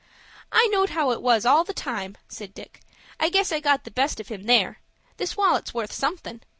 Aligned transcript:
"I 0.51 0.65
knowed 0.71 0.89
how 0.89 1.11
it 1.11 1.21
was 1.21 1.45
all 1.45 1.63
the 1.63 1.75
time," 1.75 2.17
said 2.27 2.55
Dick. 2.55 2.81
"I 3.19 3.29
guess 3.29 3.51
I 3.51 3.59
got 3.59 3.83
the 3.83 3.91
best 3.91 4.19
of 4.19 4.29
him 4.29 4.45
there. 4.45 4.79
This 5.17 5.37
wallet's 5.37 5.75
worth 5.75 5.91
somethin'. 5.93 6.41